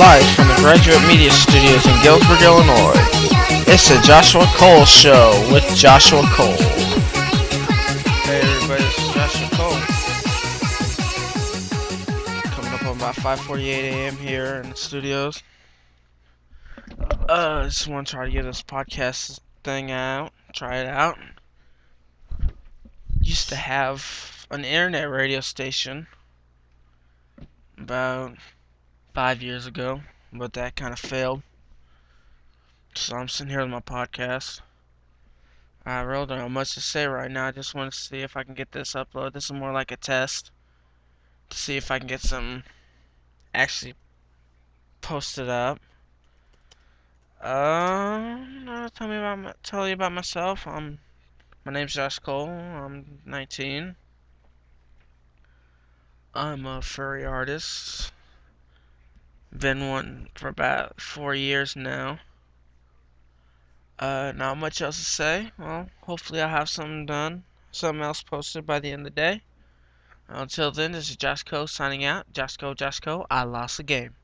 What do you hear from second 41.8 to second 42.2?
I can get